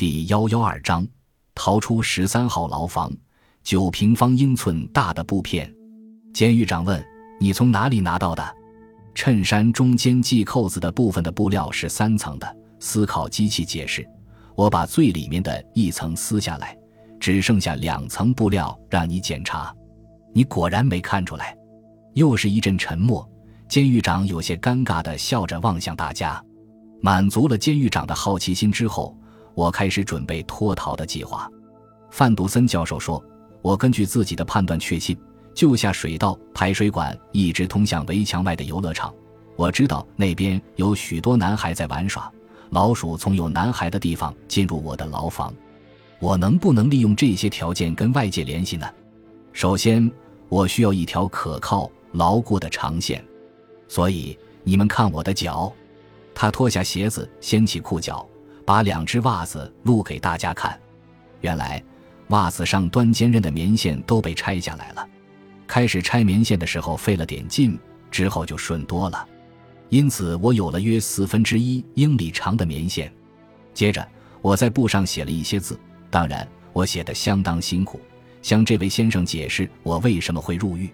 [0.00, 1.06] 第幺幺二章，
[1.54, 3.12] 逃出十三号牢房，
[3.62, 5.70] 九平方英寸大的布片。
[6.32, 7.06] 监狱长问
[7.38, 8.56] ：“你从哪里拿到的？”
[9.14, 12.56] 衬衫中间系扣子的部分的布料是三层的。
[12.78, 14.02] 思考机器解释
[14.56, 16.74] ：“我把最里面的一层撕下来，
[17.20, 19.70] 只剩下两层布料让你检查。
[20.32, 21.54] 你果然没看出来。”
[22.16, 23.30] 又是一阵沉默。
[23.68, 26.42] 监狱长有些尴尬地笑着望向大家。
[27.02, 29.14] 满足了监狱长的好奇心之后。
[29.54, 31.50] 我开始准备脱逃的计划。
[32.10, 33.22] 范杜森教授说
[33.62, 35.16] ：“我根据自己的判断确信，
[35.54, 39.14] 就下水道排水管一直通向围墙外的游乐场。
[39.56, 42.30] 我知道那边有许多男孩在玩耍。
[42.70, 45.52] 老鼠从有男孩的地方进入我的牢房。
[46.20, 48.86] 我能不能利用这些条件跟外界联系呢？
[49.52, 50.10] 首先，
[50.48, 53.24] 我需要一条可靠、牢固的长线。
[53.88, 55.72] 所以，你们看我的脚。”
[56.32, 58.26] 他脱下鞋子，掀起裤脚。
[58.70, 60.78] 把两只袜子露给大家看，
[61.40, 61.82] 原来
[62.28, 65.04] 袜子上端坚韧的棉线都被拆下来了。
[65.66, 67.76] 开始拆棉线的时候费了点劲，
[68.12, 69.26] 之后就顺多了。
[69.88, 73.12] 因此，我有了约四分之一英里长的棉线。
[73.74, 74.06] 接着，
[74.40, 75.76] 我在布上写了一些字，
[76.08, 78.00] 当然，我写的相当辛苦，
[78.40, 80.88] 向这位先生解释我为什么会入狱。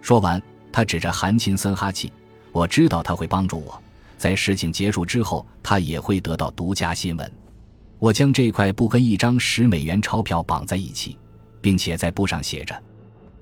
[0.00, 2.12] 说完，他指着韩琴森哈气，
[2.52, 3.82] 我知道他会帮助我。
[4.18, 7.32] 在事情结束之后，他也会得到独家新闻。
[7.98, 11.16] 我将这块布跟一张十美元钞票绑在一起，
[11.60, 12.82] 并且在布上写着：“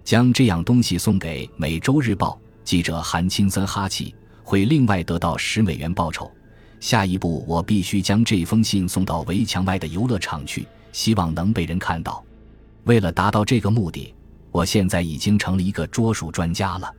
[0.04, 6.30] 将这样东西送给《每周日报》记者韩青森哈气，会另外得到十美元报酬。”
[6.78, 12.22] 下一步，我必须将这封信送到围墙外的游乐场去，希望能被人看到。
[12.84, 14.14] 为了达到这个目的，
[14.52, 16.92] 我现在已经成了一个捉鼠专家了。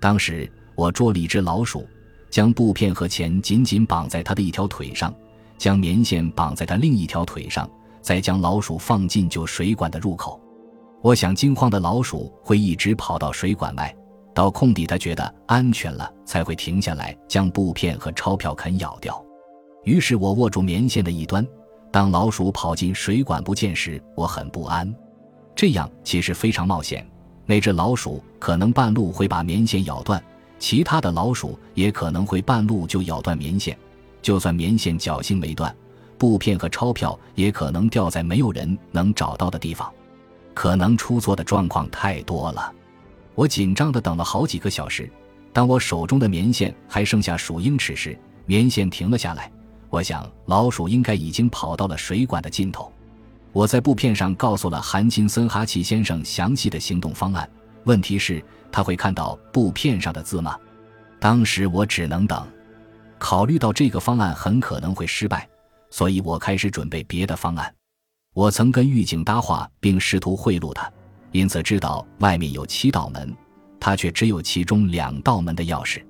[0.00, 1.86] 当时我捉了一只老鼠。
[2.32, 5.14] 将布片和钱紧紧绑在他的一条腿上，
[5.58, 7.68] 将棉线绑在他另一条腿上，
[8.00, 10.40] 再将老鼠放进旧水管的入口。
[11.02, 13.94] 我想，惊慌的老鼠会一直跑到水管外，
[14.32, 19.22] 到空地，它觉得安全了才会停下来，将布片和钞票啃咬掉。
[19.84, 21.46] 于是我握住棉线的一端，
[21.90, 24.90] 当老鼠跑进水管不见时，我很不安。
[25.54, 27.06] 这样其实非常冒险，
[27.44, 30.22] 那只老鼠可能半路会把棉线咬断。
[30.62, 33.76] 其他的老鼠也可能会半路就咬断棉线，
[34.22, 35.74] 就算棉线侥幸没断，
[36.16, 39.92] 布片和钞票也可能掉在没有人能找到的地方，
[40.54, 42.72] 可能出错的状况太多了。
[43.34, 45.10] 我紧张地等了好几个小时，
[45.52, 49.50] 当我手中的棉线还剩下数英尺时，棉线停了下来。
[49.90, 52.92] 我想老鼠应该已经跑到了水管的尽头。
[53.52, 57.50] 我在布片上告诉了韩金森哈奇先生详细的行动方案。
[57.84, 60.56] 问题是，他会看到布片上的字吗？
[61.18, 62.46] 当时我只能等。
[63.18, 65.48] 考虑到这个方案很可能会失败，
[65.90, 67.72] 所以我开始准备别的方案。
[68.34, 70.90] 我曾跟狱警搭话，并试图贿赂他，
[71.30, 73.32] 因此知道外面有七道门，
[73.78, 76.02] 他却只有其中两道门的钥匙。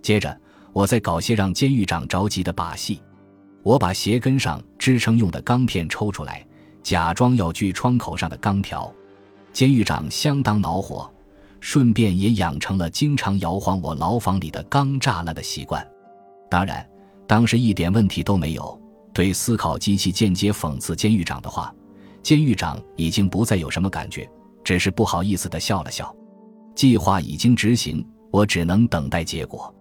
[0.00, 0.34] 接着，
[0.72, 3.02] 我在搞些让监狱长着急的把戏。
[3.62, 6.46] 我把鞋跟上支撑用的钢片抽出来，
[6.82, 8.90] 假装要锯窗口上的钢条。
[9.56, 11.10] 监狱长相当恼火，
[11.60, 15.82] 顺便也养成了经常摇晃我牢房里的钢栅栏的习惯。
[16.50, 16.86] 当然，
[17.26, 18.78] 当时一点问题都没有。
[19.14, 21.74] 对思考机器间接讽刺监狱长的话，
[22.22, 24.28] 监狱长已经不再有什么感觉，
[24.62, 26.14] 只是不好意思地笑了笑。
[26.74, 29.74] 计划已经执行，我只能等待结果。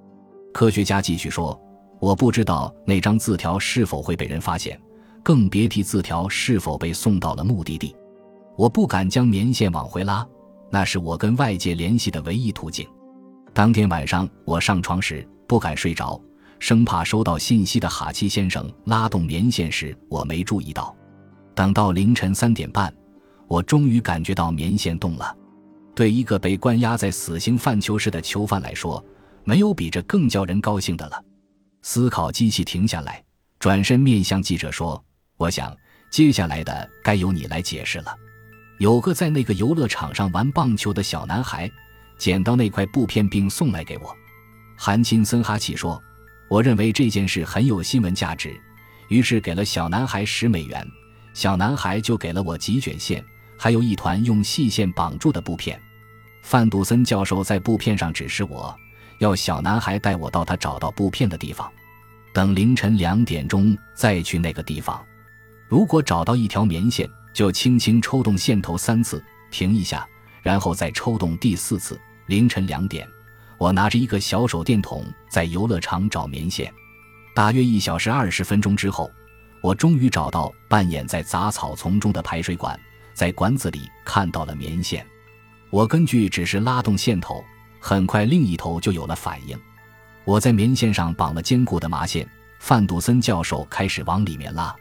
[0.53, 1.61] 科学家继续说
[1.99, 4.79] ：“我不知道那张字条是否会被人发现，
[5.21, 7.93] 更别提字条是否被送到了目的地。”
[8.57, 10.25] 我不敢将棉线往回拉，
[10.69, 12.87] 那是我跟外界联系的唯一途径。
[13.53, 16.19] 当天晚上我上床时不敢睡着，
[16.59, 20.95] 生怕收到信息的哈奇先生拉动棉线时我没注意到。
[21.53, 22.93] 等到凌晨三点半，
[23.47, 25.35] 我终于感觉到棉线动了。
[25.93, 29.03] 对一个被关押在死刑犯囚室的囚犯来说，
[29.45, 31.23] 没有比这更叫人高兴的了。
[31.81, 33.23] 思考机器停下来，
[33.59, 35.01] 转身面向记者说
[35.37, 35.73] ：“我想
[36.11, 38.13] 接下来的该由你来解释了。”
[38.77, 41.71] 有个在那个游乐场上玩棒球的小男孩，
[42.17, 44.13] 捡到那块布片并送来给我。
[44.75, 46.01] 韩金森哈奇说
[46.49, 48.53] ：“我认为这件事很有新闻价值，
[49.07, 50.85] 于是给了小男孩十美元。
[51.33, 53.23] 小男孩就给了我几卷线，
[53.57, 55.79] 还有一团用细线绑住的布片。
[56.43, 58.77] 范杜森教授在布片上指示我，
[59.19, 61.71] 要小男孩带我到他找到布片的地方，
[62.33, 65.01] 等凌晨两点钟再去那个地方。
[65.69, 69.21] 如果找到一条棉线。”就轻轻抽动线头三次，
[69.51, 70.07] 停一下，
[70.41, 71.99] 然后再抽动第四次。
[72.27, 73.05] 凌晨两点，
[73.57, 76.73] 我拿着一个小手电筒在游乐场找棉线。
[77.35, 79.11] 大约一小时二十分钟之后，
[79.61, 82.79] 我终于找到扮演在杂草丛中的排水管，
[83.13, 85.05] 在管子里看到了棉线。
[85.69, 87.43] 我根据指示拉动线头，
[87.81, 89.59] 很快另一头就有了反应。
[90.23, 92.25] 我在棉线上绑了坚固的麻线，
[92.59, 94.73] 范杜森教授开始往里面拉，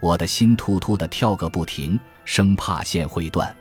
[0.00, 3.54] 我的心突突的跳个不停，生怕线会断。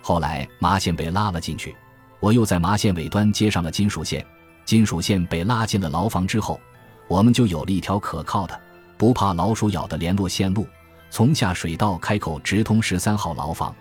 [0.00, 1.74] 后来麻线被拉了进去，
[2.20, 4.24] 我又在麻线尾端接上了金属线，
[4.64, 6.60] 金属线被拉进了牢房之后，
[7.08, 8.60] 我们就有了一条可靠的。
[8.96, 10.66] 不怕老鼠咬的联络线路，
[11.10, 13.74] 从下水道开口直通十三号牢房。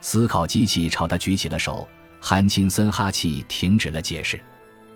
[0.00, 1.86] 思考机器朝他举起了手，
[2.20, 4.40] 韩青森哈气停止了解释。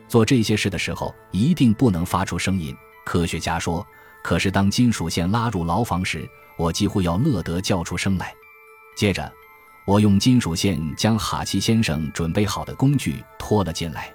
[0.09, 2.75] 做这些事的时候一定不能发出声音，
[3.05, 3.87] 科学家说。
[4.23, 8.35] 可是当金属线拉入牢房时，我几乎要乐得叫出声来。
[8.97, 9.33] 接着，
[9.87, 14.13] 我用金属线将哈奇先生准备好的工具拖了进来。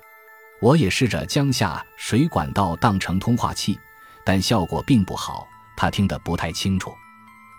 [0.62, 3.78] 我也试着将下水管道当成通话器。
[4.28, 5.48] 但效果并不好，
[5.78, 6.92] 他听得不太清楚，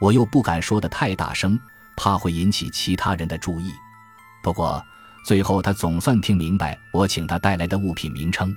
[0.00, 1.56] 我又不敢说的太大声，
[1.96, 3.70] 怕会引起其他人的注意。
[4.42, 4.84] 不过
[5.24, 8.52] 最后他总算听明白我请他带来的物品名称，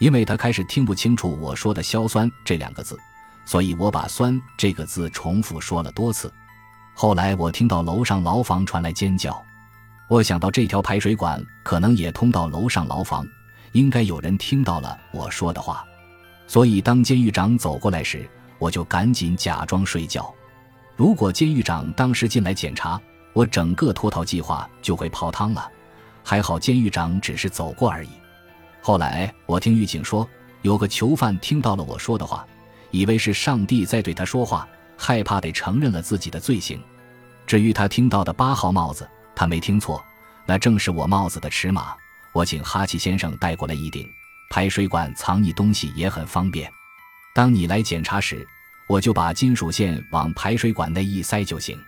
[0.00, 2.98] 因为他开始听不清楚我说的“硝酸”这两个字，
[3.46, 6.30] 所以我把“酸”这个字重复说了多次。
[6.94, 9.42] 后来我听到楼上牢房传来尖叫，
[10.08, 13.26] 我想到这条排水管可能也通到楼上牢房，
[13.72, 15.84] 应该有人听到了我说的话。
[16.46, 18.28] 所以，当监狱长走过来时，
[18.58, 20.32] 我就赶紧假装睡觉。
[20.96, 23.00] 如果监狱长当时进来检查，
[23.32, 25.70] 我整个脱逃计划就会泡汤了。
[26.24, 28.10] 还好，监狱长只是走过而已。
[28.80, 30.28] 后来，我听狱警说，
[30.62, 32.46] 有个囚犯听到了我说的话，
[32.96, 34.66] 以为是上帝在对他说话，
[34.96, 36.82] 害怕得承认了自己的罪行。
[37.46, 40.02] 至于他听到的八号帽子，他没听错，
[40.46, 41.94] 那正是我帽子的尺码。
[42.32, 44.08] 我请哈奇先生带过来一顶。
[44.48, 46.70] 排水管藏匿东西也很方便。
[47.34, 48.46] 当你来检查时，
[48.88, 51.78] 我就把金属线往排水管内一塞就行。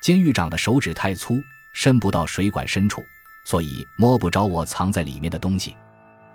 [0.00, 1.42] 监狱长的手指太粗，
[1.74, 3.04] 伸不到水管深处，
[3.44, 5.76] 所以摸不着我藏在里面的东西。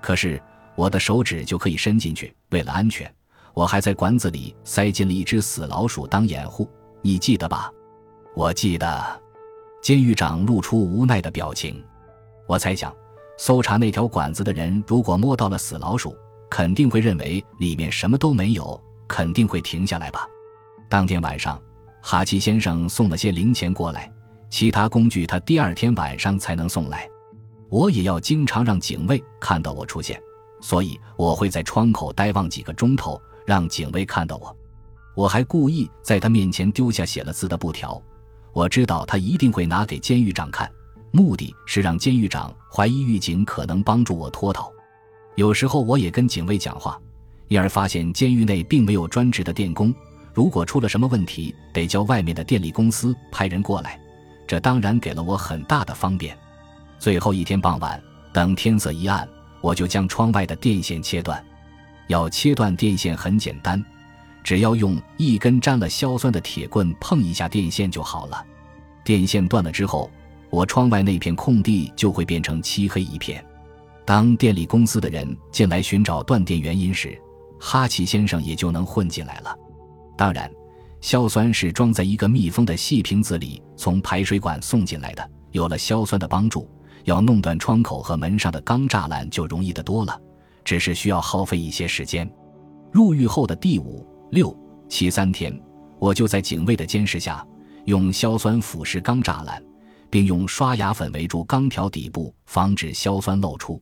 [0.02, 0.40] 可是
[0.76, 2.32] 我的手指就可以伸进去。
[2.50, 3.12] 为了安全，
[3.54, 6.70] 我还在管子里塞进了一只死老鼠当掩护。
[7.02, 7.72] 你记得吧？
[8.36, 9.22] 我记得。
[9.82, 11.84] 监狱长露出无奈的表情。
[12.48, 12.94] 我猜想。
[13.36, 16.16] 搜查那条管子的人，如果摸到了死老鼠，
[16.52, 20.28] 肯定会认为里面什么都没有，肯定会停下来吧。
[20.88, 21.60] 当天晚上，
[22.00, 24.10] 哈奇先生送了些零钱过来，
[24.52, 27.10] 其他工具他第二天晚上才能送来。
[27.70, 30.22] 我也要经常让警卫看到我出现，
[30.62, 34.56] 所以我会在窗口呆望几个钟头，让警卫看到我。
[35.16, 38.02] 我还故意在他面前丢下写了字的布条，
[38.52, 40.70] 我知道他一定会拿给监狱长看。
[41.12, 44.72] 目的是让监狱长怀疑狱警可能帮助我脱逃。
[45.36, 47.00] 有时候我也跟警卫讲话，
[47.48, 49.94] 因而发现监狱内并没有专职的电工。
[50.34, 54.00] 如果出了什么问题，得叫外面的电力公司派人过来。
[54.48, 56.36] 这当然给了我很大的方便。
[56.98, 58.02] 最后一天傍晚，
[58.34, 59.28] 等天色一暗，
[59.62, 61.44] 我就将窗外的电线切断。
[62.08, 63.84] 要切断电线很简单，
[64.44, 68.46] 只要用一根沾了硝酸的铁棍碰一下电线就好了。
[69.04, 70.10] 电线断了之后。
[70.50, 73.44] 我窗外那片空地就会变成漆黑一片。
[74.06, 77.20] 当电力公司的人进来寻找断电原因时，
[77.60, 79.58] 哈奇先生也就能混进来了。
[80.16, 80.48] 当然，
[81.02, 85.28] 硝酸是装在一个密封的细瓶子里，从排水管送进来的。
[85.54, 86.70] 有了硝酸的帮助，
[87.06, 90.16] 要弄断窗口和门上的钢栅栏就容易得多了，
[90.64, 92.30] 只是需要耗费一些时间。
[92.92, 94.56] 入狱后的第五、六、
[94.88, 95.58] 七三天，
[96.00, 97.46] 我就在警卫的监视下，
[97.86, 99.62] 用硝酸腐蚀钢栅栏。
[100.14, 103.82] 并用刷牙粉围住钢条底部，防止硝酸漏出。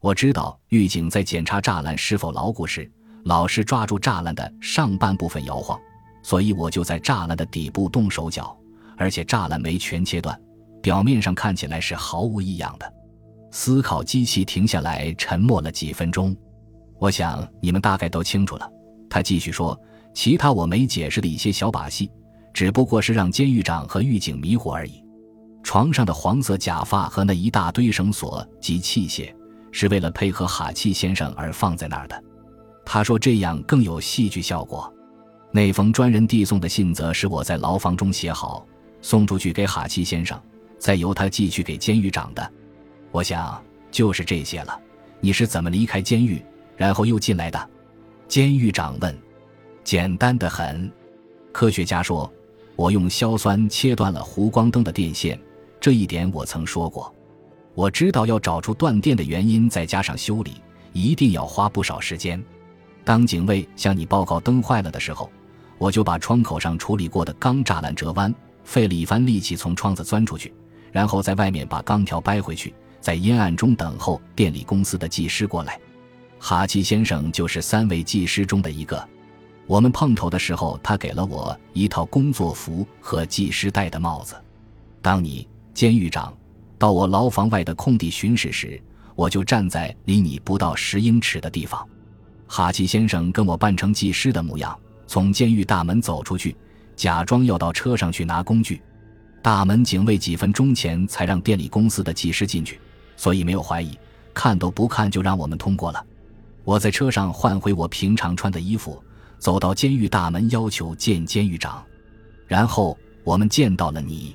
[0.00, 2.88] 我知道狱警在检查栅栏是否牢固时，
[3.24, 5.76] 老是抓住栅栏的上半部分摇晃，
[6.22, 8.56] 所以我就在栅栏的底部动手脚，
[8.96, 10.40] 而且栅栏没全切断，
[10.80, 12.94] 表面上看起来是毫无异样的。
[13.54, 16.36] 思考机器停下来，沉默了几分钟。
[16.98, 18.68] 我想你们大概都清楚了。
[19.08, 19.80] 他继续说
[20.12, 22.10] ：“其他我没解释的一些小把戏，
[22.52, 25.04] 只不过是让监狱长和狱警迷糊而已。”
[25.62, 29.32] 床上的黄色假发和那一大堆绳索及器械，
[29.70, 32.24] 是为了配合哈气先生而放在那儿的。
[32.84, 34.92] 他说这样更有戏剧效果。
[35.52, 38.66] 那封专人递送的信则是我在牢房中写好，
[39.00, 40.36] 送出去给哈气先生，
[40.76, 42.52] 再由他寄去给监狱长的。
[43.14, 44.76] 我想就是这些了。
[45.20, 46.44] 你是怎么离开监狱，
[46.76, 47.70] 然后又进来的？
[48.26, 49.16] 监狱长问。
[49.84, 50.90] 简单的很。
[51.52, 52.28] 科学家说，
[52.74, 55.40] 我用硝酸切断了弧光灯的电线。
[55.80, 57.14] 这一点我曾说过，
[57.74, 60.60] 我知道要找出断电的原因，再加上修理，
[60.92, 62.42] 一定要花不少时间。
[63.04, 65.30] 当警卫向你报告灯坏了的时候，
[65.78, 70.52] 我就把窗口上处理过的钢栅栏折弯，费了一番力气从窗子钻出去，
[70.90, 75.78] 然后在外面把钢条掰回去，在阴暗中等候电力公司的技师过来。
[76.38, 79.06] 哈奇先生就是三位技师中的一个。
[79.66, 84.34] 我们碰头的时候，他给了我一套工作服和技师戴的帽子。
[85.02, 86.32] 当你监狱长
[86.78, 88.80] 到我牢房外的空地巡视时，
[89.14, 91.86] 我就站在离你不到十英尺的地方。
[92.46, 94.74] 哈奇先生跟我扮成技师的模样，
[95.06, 96.56] 从监狱大门走出去，
[96.96, 98.80] 假装要到车上去拿工具。
[99.42, 102.80] 大门警卫几分钟前才让电力公司的技师进去，
[103.16, 103.98] 所以没有怀疑，
[104.32, 106.04] 看都不看就让我们通过了。
[106.64, 109.02] 我在车上换回我平常穿的衣服。
[109.36, 111.84] 走到监狱大门，要求见监狱长，
[112.46, 114.34] 然后我们见到了你。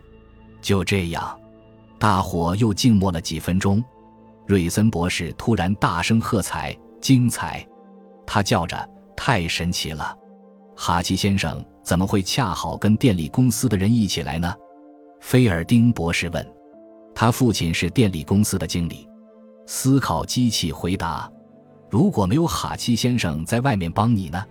[0.62, 1.36] 就这样，
[1.98, 3.84] 大伙又静默了几分钟。
[4.46, 7.68] 瑞森博士突然大声喝彩：“精彩！”
[8.28, 10.16] 他叫着：“太神奇了！”
[10.78, 14.54] 哈奇先生怎么会恰好跟电力公司的人一起来呢？
[15.22, 16.59] 菲尔丁博士问。
[17.20, 19.06] 他父亲是电力公司的经理。
[19.68, 21.30] 思考机器回答
[21.92, 24.42] ：“如果没有哈奇先生在外面帮你呢？”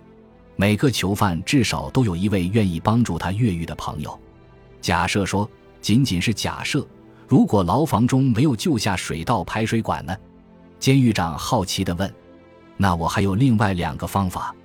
[0.55, 4.19] 每个囚犯至少都有一位愿意帮助他越狱的朋友。
[4.81, 5.49] 假设说，
[5.81, 6.87] 仅仅是假设，
[7.27, 10.15] 如果牢房中没有救下水道排水管呢？
[10.77, 12.13] 监狱长好奇地问。
[12.77, 14.55] 那我还有另外两个方法。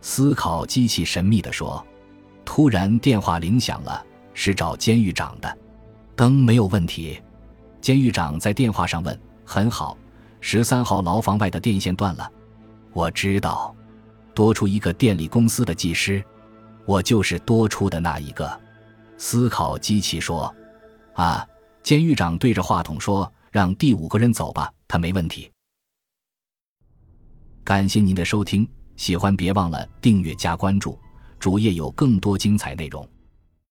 [0.00, 1.84] 思考机器神秘地说。
[2.44, 5.58] 突然电话铃响了，是找监狱长的。
[6.14, 7.20] 灯没有问题。
[7.80, 9.20] 监狱长在电话上问。
[9.44, 9.96] 很好，
[10.40, 12.30] 十三号牢房外的电线断了。
[12.92, 13.74] 我知道。
[14.34, 16.24] 多出一个电力公司的技师，
[16.86, 18.48] 我就是多出的那一个。
[19.16, 20.54] 思考机器说
[21.14, 21.44] ：“啊，
[21.82, 25.50] 监狱长对着话筒说，让第五个人走吧，他没问题。”
[27.64, 30.96] 感谢您的收听，喜欢别忘了订阅加关注，
[31.40, 33.04] 主页有更多精彩内容。